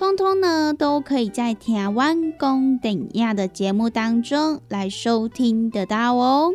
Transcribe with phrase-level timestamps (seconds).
[0.00, 6.54] 通通呢，都可以在台湾公等亚的节目当中来收听得到哦。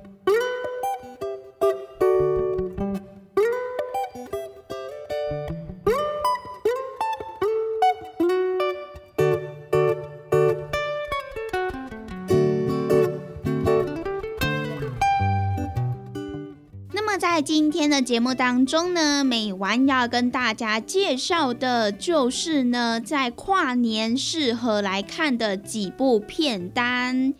[17.41, 27.33] 今天的节目当中呢，美完要跟大家介绍的就是呢，在跨年适合来看的几部片单。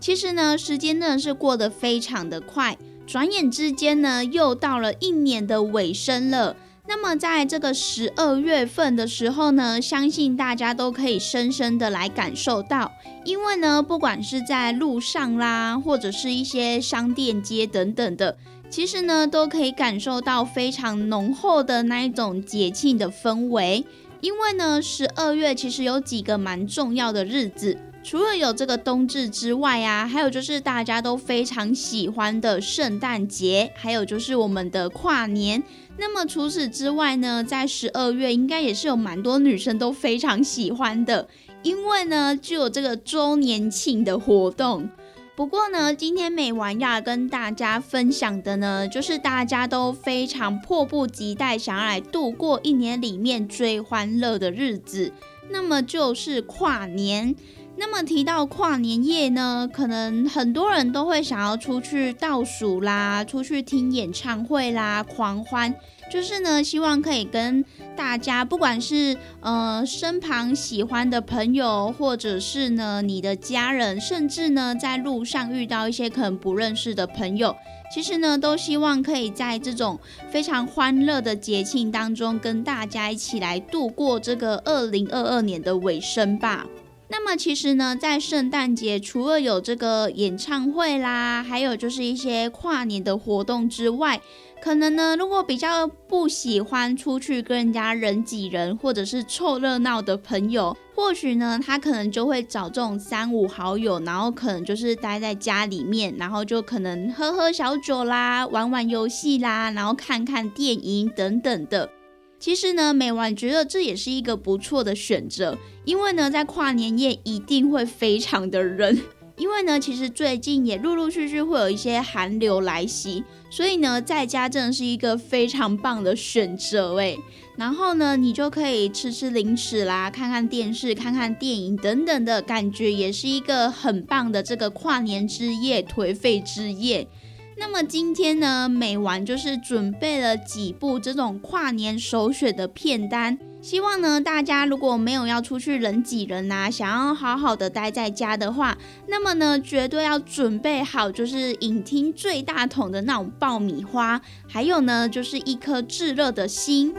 [0.00, 2.76] 其实呢，时间呢是过得非常的快，
[3.06, 6.56] 转眼之间呢，又到了一年的尾声了。
[6.86, 12.90] 那么在这个十二月份的时候呢，相信大家都可以深深的来感受到，
[13.24, 18.36] 因为呢，不管是在路上啦，或者是一些商店街等等的。
[18.74, 23.84] 其实呢，都可以感受到非常浓厚的那一种节庆的氛围。
[24.20, 35.62] 因为呢，十二月其实有几个蛮重要的日子，除了有这个冬至之外啊，还有就是大家都非常喜欢的圣诞节，还有就是我们的跨年。
[35.96, 41.28] 那么除此之外呢，在十二月应该也是有蛮多女生都非常喜欢的，
[41.62, 44.90] 因为呢，就有这个周年庆的活动。
[45.36, 55.12] 不过呢，今天美完要跟大家分享的呢，就是大家都非常迫不及待想要来度过一年里面最欢乐的日子，
[55.50, 57.34] 那么就是跨年。
[57.76, 65.74] 那么提到跨年夜呢，可能很多人都会想要出去倒数啦，出去听演唱会啦，狂欢。
[66.12, 67.64] 就是呢，希望可以跟
[67.96, 77.56] 大家，不管是呃身旁喜欢的朋友，或者是呢你的家人，甚至呢在路上遇到一些可能不认识的朋友，
[77.92, 79.98] 其实呢都希望可以在这种
[80.30, 86.66] 非常欢乐的节庆当中，跟大家一起来度过这个二零二二年的尾声吧。
[87.08, 94.20] 那么其实呢，在圣诞节除了有这个演唱会啦，还有就是一些跨年的活动之外。
[94.64, 111.90] 可能呢，如果比较不喜欢出去跟人家人挤人，或者是凑热闹的朋友，或许呢，他可能就会找这种三五好友，然后可能就是待在家里面，然后就可能喝喝小酒啦，玩玩游戏啦，然后看看电影等等的。
[112.38, 118.98] 其实呢，美晚觉得这也是一个不错的选择，因为呢，在跨年夜一定会非常的人。
[119.36, 127.18] 因为呢，其实最近也陆陆续续会有一些寒流来袭，所以呢，在家真的是一个非常棒的选择诶。
[127.56, 137.06] 然后呢，你就可以吃吃零食啦，看看电视、看看电影等等的感觉，也是一个很棒的这个跨年之夜、颓废之夜。
[137.56, 148.76] 那么今天呢，美完就是准备了几部这种跨年首选的片单，希望呢大家如果没有要出去人挤人呐，想要好好的待在家的话，
[149.08, 156.94] 那么呢绝对要准备好就是影厅最大桶的那种爆米花，还有呢就是一颗炙热的心。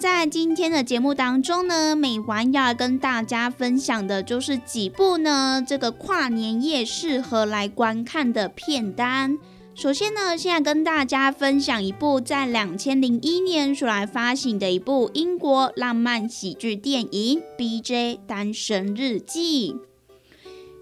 [0.00, 9.36] 在今天的节目当中呢，美完要跟大家分享的就是几部呢这个跨年夜适合来观看的片单。
[9.74, 18.20] 首先呢，现在跟大家分享一部在两千零一年出来发行的一部英国浪漫喜剧电影《B.J.
[18.26, 19.72] 单身日记》。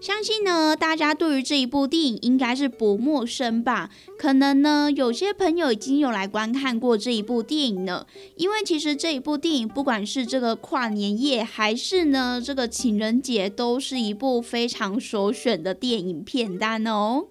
[0.01, 3.89] 相信呢，大家对于这一部电影应该是不陌生吧？
[4.17, 8.07] 可能呢，有些朋友已经有来观看过这一部电影了。
[8.37, 17.25] 因为其实这一部电影，不管是这个跨年夜，还是呢这个情人节，都是一部非常首选的电影片单哦。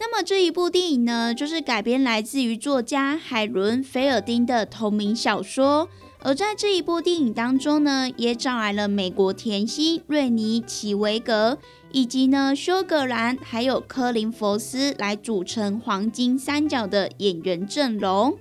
[0.00, 5.88] 那么这一部电影呢，就是改编来自于作家海伦·菲尔丁的同名小说。
[6.20, 11.58] 而在这一部电影当中呢，也找来了美国甜心瑞尼·奇维格。
[11.90, 18.36] 以及呢，休格兰还有科林佛斯来组成黄金三角的演员阵容。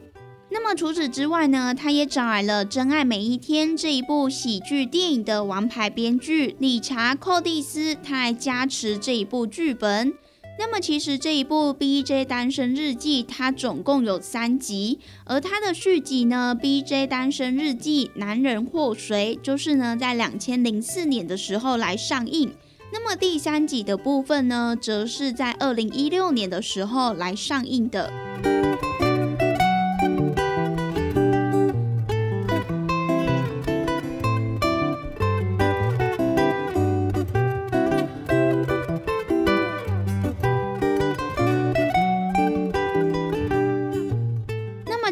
[0.49, 10.13] 那么除此之外呢，他也找来了《真爱每一天》这一部喜剧电影的王牌编剧理查·寇蒂斯，他来加持这一部剧本。
[10.59, 12.25] 那么其实这一部《B.J.
[12.25, 17.05] 单身日记》它总共有三集，而它的续集呢，《B.J.
[17.05, 22.51] 单身日记：男人祸水》，就是呢在两千零四年的时候来上映。
[22.91, 28.11] 那么第三集的部分呢，则是在二零一六年的时候来上映的。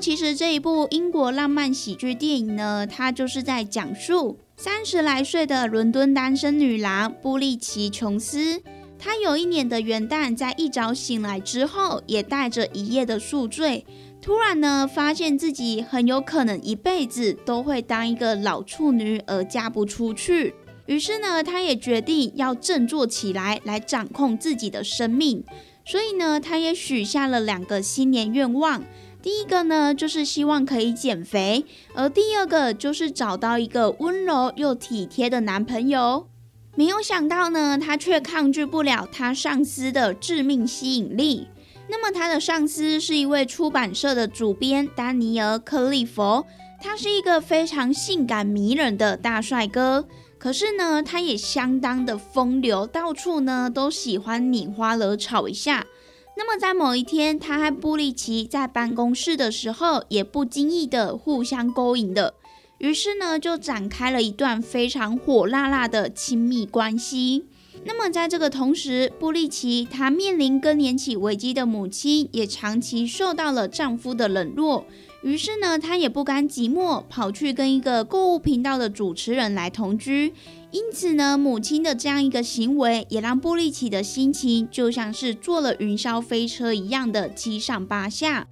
[0.05, 4.37] 其实这一部英国浪漫喜剧电影呢，它就是在讲述。
[4.55, 8.61] 三十来岁的伦敦单身女郎布利奇·琼斯，
[8.99, 13.83] 她有一年的元旦，在一早醒来之后，也带着一夜的宿醉，
[14.21, 20.53] 突然呢，发现自己很有可能一辈子都会当一个老处女而嫁不出去。
[20.85, 25.43] 于是呢，她也决定要振作起来，来掌控自己的生命。
[25.83, 28.83] 所以呢，她也许下了两个新年愿望。
[29.25, 36.27] 第一个呢，就是希望可以减肥；而第二个就是找到一个温柔又体贴的男朋友。
[36.75, 41.47] 没有想到呢，他却抗拒不了他上司的致命吸引力。
[41.89, 46.45] 那么他的上司是一位出版社的主编丹尼尔·克利佛，
[46.79, 50.05] 他是一个非常性感迷人的大帅哥。
[50.37, 55.87] 可是呢，他也相当的风流，到处呢都喜欢拈花惹草一下。
[56.37, 62.33] 那么在某一天，他和布利奇在办公室的时候，也不经意的互相勾引的，
[62.79, 67.45] 于是呢，就展开了一段非常火辣辣的亲密关系。
[67.85, 74.85] 那么在这个同时，布利奇她面临更年期危机的母亲，也长期受到了丈夫的冷落，
[75.25, 80.31] 于是呢，她也不甘寂寞，跑去跟一个购物频道的主持人来同居。
[80.69, 88.45] 因此呢，母亲的这样一个行为，也让布利奇的心情就像是坐了云霄飞车一样的七上八下。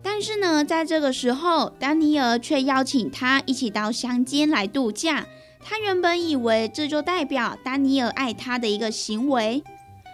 [0.00, 5.26] 但是呢，在这个时候，丹尼尔却邀请他一起到乡间来度假。
[5.60, 9.64] 他原本以为这就代表丹尼尔爱他的一个行为，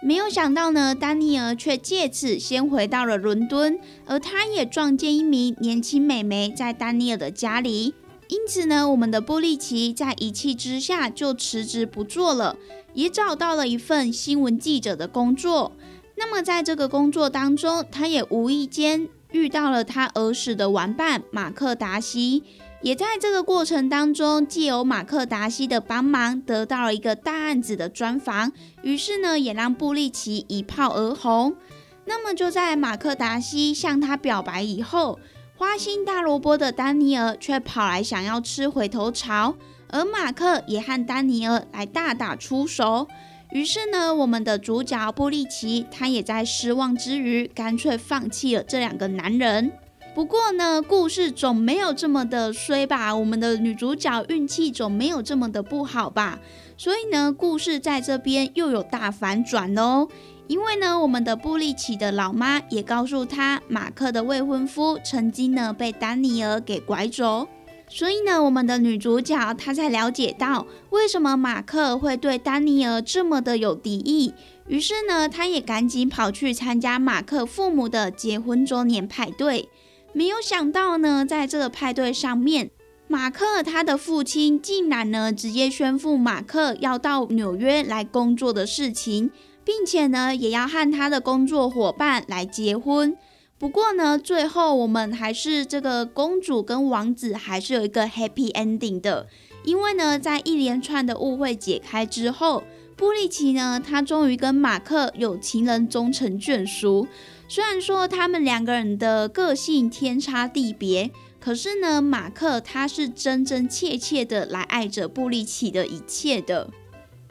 [0.05, 7.93] 没有想到呢，丹尼尔却借此先回到了伦敦，而他也撞见一名年轻美眉在丹尼尔的家里。
[8.27, 12.57] 因此呢，我们的布利奇在一气之下就辞职不做了，
[12.93, 15.71] 也找到了一份新闻记者的工作。
[16.15, 22.43] 那么在这个工作当中，他也无意间遇到了他儿时的玩伴马克达西，
[22.83, 28.51] 也在这个过程当中，借由马克达西的帮忙，得到了一个大案子的专访。
[28.81, 31.55] 于是呢，也让布利奇一炮而红。
[32.03, 35.17] 那么就在马克达西向他表白以后。
[35.55, 39.55] 花心大萝卜的丹尼尔却跑来想要吃回头草，
[39.87, 43.07] 而马克也和丹尼尔来大打出手。
[43.51, 49.71] 于是呢，我们的主角布利奇他也在失望之余，干脆放弃了这两个男人。
[50.13, 53.15] 不过呢，故事总没有这么的衰吧？
[53.15, 56.39] 我们的女主角运气总没有这么的不好吧？
[56.77, 60.07] 所以呢，故事在这边又有大反转哦。
[60.45, 67.47] 因为呢，我们的布利奇的老妈也告诉他，马克的未婚夫曾经呢被丹尼尔给拐走，
[67.89, 74.35] 所以呢，我们的女主角她才了解到为什么马克会对丹尼尔这么的有敌意。
[74.67, 79.69] 于是呢，她也赶紧跑去参加马克父母的结婚周年派对。
[80.13, 82.71] 没有想到呢，在这个派对上面，
[83.07, 89.31] 马克他的父亲竟然呢直接宣布马克要到纽约来工作的事情。
[89.65, 93.15] 并且呢，也要和他的工作伙伴来结婚。
[93.57, 99.27] 不过呢，最后我们还是这个公主跟王子还是有一个 happy ending 的，
[99.63, 102.63] 因为呢，在一连串的误会解开之后，
[102.97, 107.07] 布利奇呢，他终于跟马克有情人终成眷属。
[107.53, 116.71] 虽然说他们两个人的个性天差地别，可是呢，马克他是真真切切的来爱着布利奇的一切的。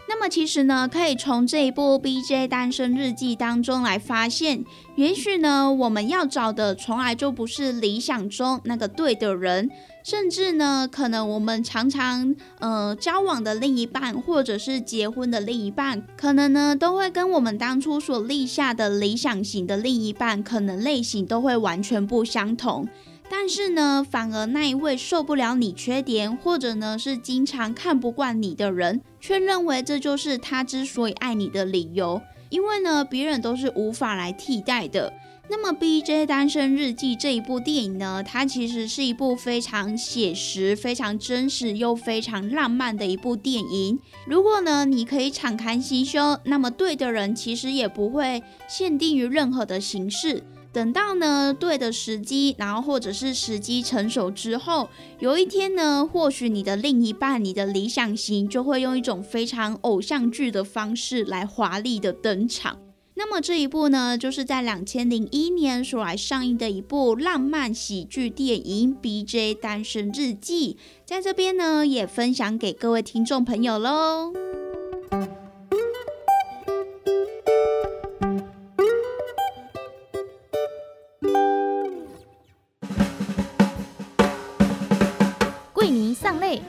[0.08, 2.46] 那么其实呢，可以从这一部《B.J.
[2.46, 4.64] 单身日记》当中来发现，
[4.94, 9.72] 也许呢，我们要找的从来就不是理想中那个对的人，
[10.02, 22.88] 甚至呢，可能我们常常呃交往的另一半，或者是结婚的另一半，可能呢，都会跟我们当初所立下的理想型的另一半，可能类型都会完全不相同。
[23.30, 32.20] 但是呢，反而那一位受不了你缺点，或者呢是经常看不惯你的人，却认为这就是他之所以爱你的理由。
[32.50, 35.10] 因为呢，别人都是无法来替代的。
[35.50, 36.24] 那么《B.J.
[36.24, 43.98] 单身日记》这一部电影呢，它其实是一部非常写实、非常真实又非常浪漫的一部电影。
[44.26, 50.42] 如果呢，你可以敞开心胸，那么对的人其实也不会限定于任何的形式。
[50.72, 62.78] 等到呢对的时机，然后或者是时机成熟之后，有一天呢，或许你的另一半、你的理想型就会用一种非常偶像剧的方式来华丽的登场。
[63.14, 69.54] 那么这一部呢，就是在两千零一年所来上映的一部浪漫喜剧电影《B.J.
[69.54, 74.32] 单身日记》，在这边呢也分享给各位听众朋友喽。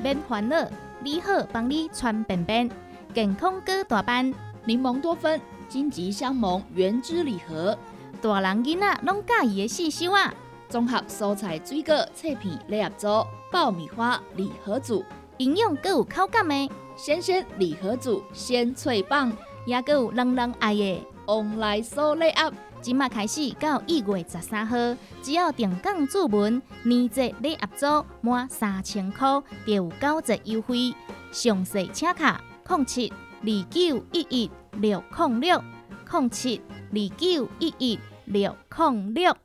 [0.01, 0.69] 免烦恼，
[1.03, 2.69] 你好帮你穿便便，
[3.13, 4.33] 健康哥大班，
[4.65, 5.39] 柠檬多酚，
[5.73, 7.75] 金桔香檬原汁礼盒，
[8.21, 10.31] 大人囡仔拢介意的四收啊！
[10.69, 13.07] 综合蔬菜水果脆片礼盒组，
[13.51, 15.03] 爆米花礼盒组，
[15.37, 22.53] 营养更有口感的鲜鲜礼盒组，鲜脆棒，也更有人人爱的 online 收礼盒。
[22.79, 24.77] 即马开始到一月十三号，
[25.23, 30.93] 只要定岗注文，年节礼盒组满三千块，就有九折优惠。
[31.31, 32.39] 详细请卡
[32.69, 33.11] 零七
[33.45, 35.61] 二九一一六零六
[36.09, 39.35] 零七二九一一六零六。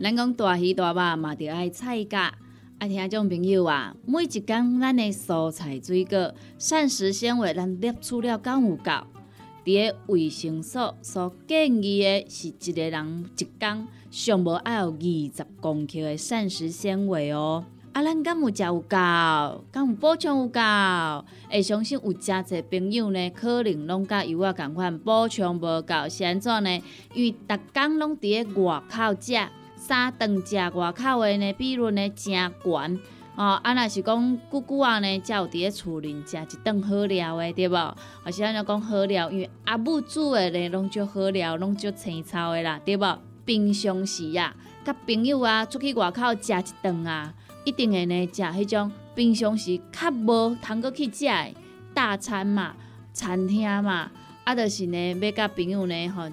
[0.00, 2.32] 咱讲大鱼大肉嘛，着爱菜价。
[2.78, 8.92] 爱听种朋友啊，每一工咱的蔬菜水果、膳食纤维，咱摄取了够有够？
[9.64, 17.64] 伫个卫生所所建议的是一个人一工上无爱有二十公克的膳食纤维哦。
[17.96, 18.94] 啊，咱敢有食有够？
[19.72, 20.60] 敢有补充有够？
[21.50, 26.82] 会相信有诚侪朋友呢，可能拢甲有我共款补充无够，是安怎呢？
[27.14, 29.32] 因为逐工拢伫个外口食，
[29.76, 33.00] 三顿食外口的呢比如呢诚悬。
[33.34, 37.76] 哦，啊，若是讲久久啊呢，才有伫咧厝里食一顿好料的，对无？
[37.76, 37.96] 啊
[38.30, 43.18] 是安尼讲好料，因为阿母煮的呢，拢足好料，拢足青草的啦，对无？
[43.46, 47.32] 平常时啊，甲朋友啊出去外口食一顿啊，
[47.66, 51.54] 一定会呢食迄种平常时较无通过去食的
[51.92, 52.74] 大餐嘛、
[53.12, 54.10] 餐厅嘛，
[54.44, 56.30] 啊，就是呢要甲朋友呢吼，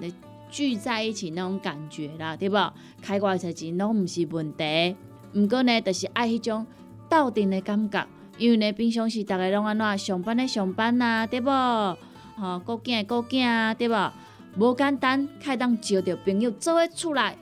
[0.48, 2.72] 聚在一起那种感觉啦，对无？
[3.02, 4.96] 开偌侪钱拢毋是问题，
[5.34, 6.64] 毋过呢，就是爱迄种。
[7.06, 8.06] 斗阵的感觉，
[8.38, 11.48] 因为呢，平常时逐个拢安怎上班的上班啊，对无？
[12.36, 14.12] 吼，顾囝顾囝啊，对无？
[14.56, 17.36] 无简单，开当招着朋友做伙出来，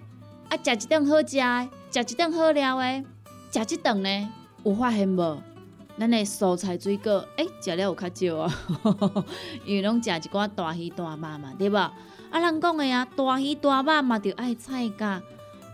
[0.49, 3.05] 啊，食一顿好食的，食一顿好料的，
[3.53, 4.29] 食一顿呢，
[4.65, 5.43] 有发现无？
[5.99, 8.55] 咱的蔬菜水果，诶，食了有较少啊，
[9.67, 11.77] 因为拢食一寡大鱼大肉嘛，对无？
[11.77, 11.93] 啊，
[12.33, 15.23] 人讲的啊，大鱼大肉嘛，着爱菜噶。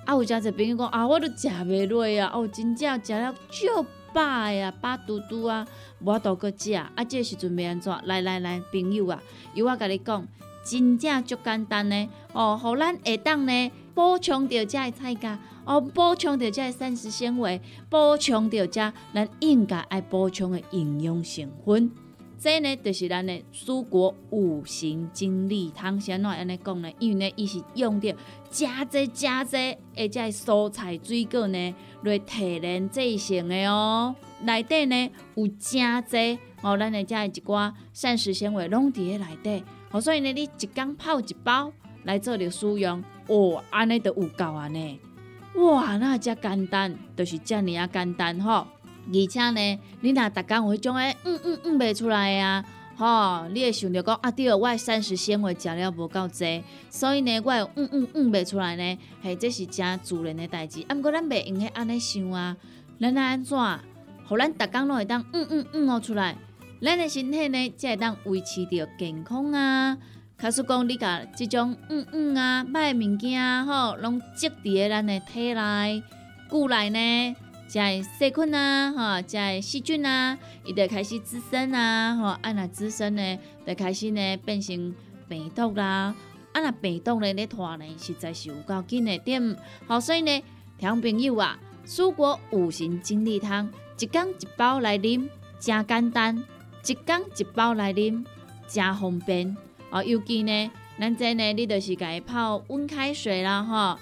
[0.04, 5.64] 啊，有诚侪朋友讲啊，我都食袂落啊，哦，真正食了足饱呀，饱嘟嘟啊，
[6.00, 6.72] 无都搁食。
[6.72, 7.96] 啊，这时阵要安怎？
[8.04, 9.22] 来来来，朋友啊，
[9.54, 10.26] 由我甲你讲，
[10.64, 12.08] 真正足简单呢。
[12.32, 21.90] 哦，互咱下当呢补充着遮的菜价，哦，补充着遮的膳食纤维，补充着遮咱应该爱补充的营养成分。
[22.38, 26.88] 这呢，就是咱的蔬果五行精力汤，先怎安尼讲呢？
[27.00, 28.14] 因为呢，伊是用着
[28.48, 29.56] 加济加济，
[29.96, 31.74] 而且蔬菜水果呢
[32.04, 34.14] 来提炼制成的哦。
[34.42, 39.64] 内底呢有加济哦，咱的遮一寡膳食纤维拢伫咧内底。
[39.90, 41.72] 哦，所以呢，你一缸泡一包
[42.04, 45.00] 来做着使用，哦，安尼都有够啊呢。
[45.54, 48.66] 哇，那遮简单，就是遮尔啊简单吼。
[49.10, 52.64] 而且呢，你若逐工有迄种诶，嗯嗯嗯，袂出来啊，
[52.96, 60.84] 吼，你会想着讲啊，对，我膳食纤维食了无够济，所以呢，我嗯嗯嗯袂出来呢，嘿，这是真自然的代志。
[60.88, 62.56] 啊，毋过咱袂用许安尼想啊，
[63.00, 63.58] 咱安怎，
[64.26, 66.36] 互咱逐工拢会当嗯嗯嗯哦出来，
[66.82, 69.96] 咱的身体呢才会当维持着健康啊。
[70.40, 76.02] 假使讲你甲即种嗯嗯啊歹物件吼，拢积伫咱的体内、
[76.48, 77.36] 骨内呢？
[77.66, 84.94] 在细菌啊，哈，在细菌啊，伊就开始滋生啊，吼，啊那滋生呢，就开始呢变成
[85.28, 86.14] 病毒啦，
[86.52, 90.42] 啊若病毒呢咧拖呢，实在是有够紧的点，好，所以呢，
[90.78, 93.68] 听朋友啊，蔬果五行精力汤，
[93.98, 95.28] 一缸一包来啉，
[95.58, 96.42] 真简单，
[96.86, 98.24] 一缸一包来啉，
[98.68, 99.54] 真方便，
[99.90, 103.98] 啊，尤其呢，咱这呢，你就是家泡温开水啦，吼，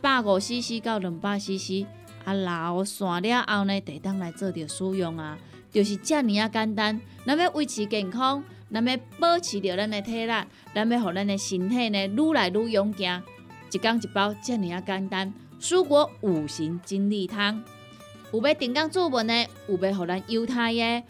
[0.00, 1.86] 百五 CC 到两百 CC。
[2.24, 5.38] 啊，老散了后呢，得当来做着使用啊，
[5.70, 7.00] 就是遮尔啊简单。
[7.24, 10.32] 咱要维持健康，咱要保持着咱的体力，
[10.74, 13.22] 咱要互咱的身体呢愈来愈勇健。
[13.70, 15.32] 一缸一包，遮尔啊简单。
[15.60, 17.62] 蔬果五行精力汤，
[18.32, 21.02] 有要订购做文的，有要互咱犹太的，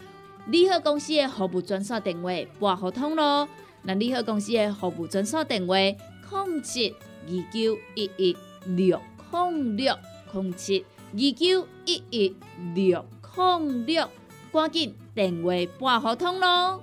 [0.49, 3.49] 利好公司的服务专线电话拨互通咯。
[3.87, 6.93] 那利好公司的服务专线电话：零七
[7.29, 9.01] 二九一一六
[9.31, 9.97] 零六
[10.33, 10.85] 零七。
[11.13, 12.37] 二九一一
[12.75, 14.11] 六零六，
[14.53, 16.83] 赶紧电话拨合通咯！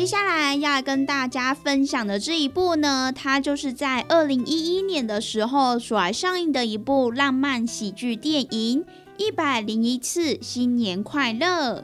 [0.00, 8.82] 接下来要跟大家分享的这一部呢，它就是在二零一一年的时候所来上映的一部浪漫喜剧电影
[9.18, 11.80] 《一百零一次新年快乐》。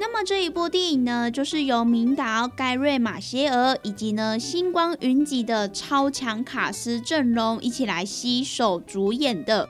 [0.00, 9.68] 那么这一部电影呢，就是由名导盖瑞·马歇尔以及呢星光云集的超强卡司阵容一起来携手主演的。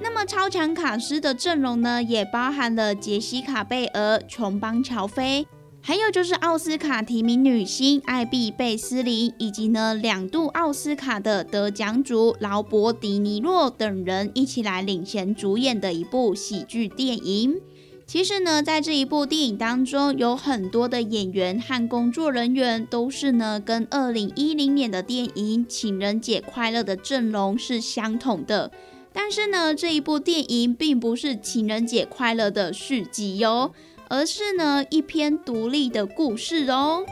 [0.00, 5.46] 那么超强卡司的阵容呢，也包含了杰西卡·贝尔、琼邦·乔菲。
[5.82, 17.60] 还有就是奥斯卡提名女星艾比贝斯林，以及呢两度奥斯卡的得奖主劳勃迪尼洛等人一起来领衔主演的一部喜剧电影。
[18.06, 28.70] 其实呢，在这一部电影当中，有很多的演员和工作人员都是呢跟二零一零年的电影《情人节快乐》的阵容是相同的。
[29.12, 33.72] 但是呢，这一部电影并不是《情人节快乐》的续集哟。
[34.10, 37.06] 而是呢一篇独立的故事哦。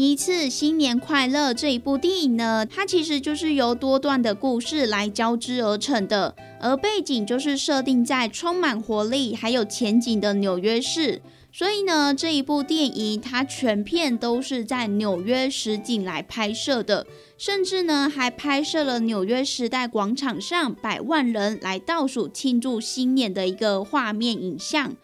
[0.00, 11.20] 一次新年快乐这一部电影呢，它其实就是由多段的故事来交织而成的，而背景就是设定在充满活力还有前景的纽约市。
[11.50, 17.06] 所以呢，这一部电影它全片都是在纽约实景来拍摄的，
[17.36, 24.94] 甚至呢还拍摄了纽约时代广场上百万人来倒数庆祝新年的一个画面影像。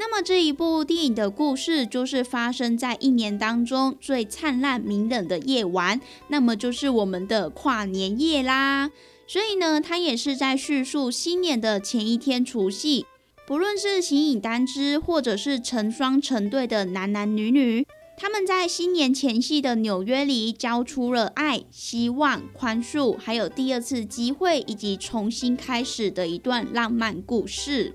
[0.00, 8.90] 那么这一部电影的故事就是发生在一年当中最灿烂明冷的夜晚，那么就是我们的跨年夜啦。
[9.26, 13.04] 所以呢，它也是在叙述新年的前一天除夕。
[13.46, 17.86] 不论是形影单只，或者是成双成对的男男女女，
[18.16, 27.92] 他们在新年前夕的纽约里交出了爱、希望、宽恕，还有第二次机会以及重新开始的一段浪漫故事。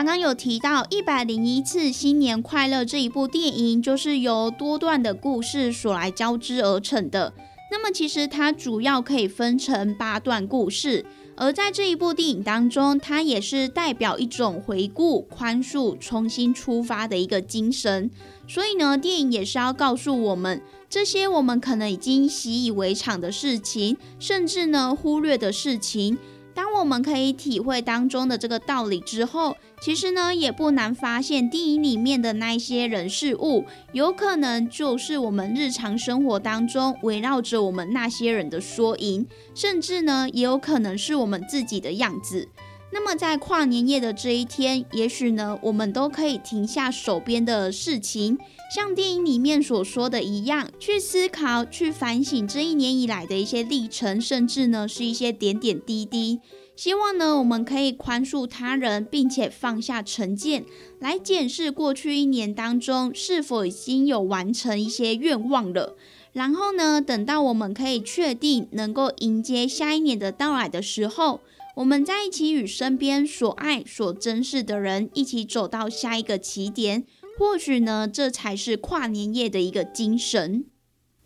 [0.00, 7.34] 刚刚有提到一百零一次新年快乐这一部电影，就是由多段的故事所来交织而成的。
[7.70, 11.04] 那么其实它主要可以分成八段故事，
[11.36, 18.10] 而在这一部电影当中，它也是代表一种回顾、宽恕、重新出发的一个精神。
[18.48, 26.16] 所以呢，电影也是要告诉我们，这些我们可能已经习以为常的事情，甚至呢忽略的事情。
[26.52, 42.48] 当我们可以体会当中的这个道理之后，其实呢也不难发现，电影里面的那一些人事物，有可能就是我们日常生活当中围绕着我们那些人的缩影，甚至呢也有可能是我们自己的样子。
[42.92, 48.36] 那么在跨年夜的这一天，也许呢我们都可以停下手边的事情，
[48.74, 56.40] 像电影里面所说的一样，去思考、去反省这一年以来的一些历程，甚至呢是一些点点滴滴。
[56.80, 60.64] 希望呢我们可以宽恕他人，并且放下成见，
[60.98, 65.94] 来检视过去一年当中是否已经有完成一些愿望了。
[66.32, 71.40] 然后呢，等到我们可以确定能够迎接下一年的到来的时候。
[71.76, 77.04] 我们在一起与身边所爱、所珍视的人一起走到下一个起点，
[77.38, 80.64] 或许呢，这才是跨年夜的一个精神。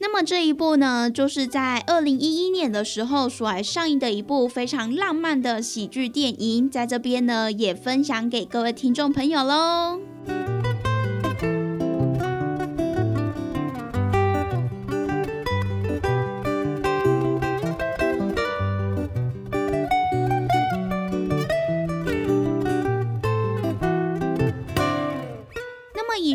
[0.06, 10.13] 那么这一部呢，就是在二零一一年的时候所来上映的一部非常浪漫的喜剧电影，在这边呢，也分享给各位听众朋友喽。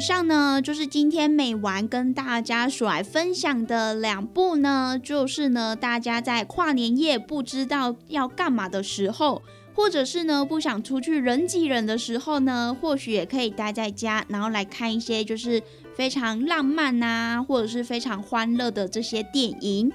[0.09, 9.43] 上呢，就是今天美玩跟大家所来分享的两部呢，就是呢，大家在跨年夜不知道要干嘛的时候，
[9.75, 15.61] 或者是呢不想出去人挤人的时候呢，或许也可以待在家，然后来看一些就是
[15.93, 19.91] 非常浪漫呐，或者是非常欢乐的这些电影。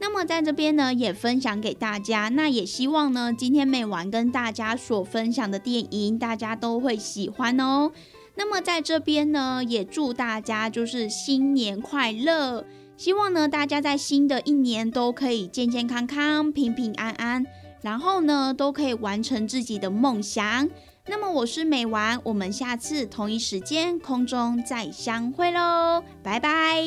[0.00, 7.92] 那么在这边呢，也分享给大家，那也希望呢，今天美玩跟大家所分享的电影，大家都会喜欢哦。
[8.34, 12.64] 那么在这边呢，也祝大家就是新年快乐！
[12.96, 17.44] 希望呢，大家在新的一年都可以健健康康、平平安安，
[17.80, 20.68] 然后呢，都可以完成自己的梦想。
[21.08, 26.80] 那么我是美丸，我们下次同一时间空中再相会喽，拜拜。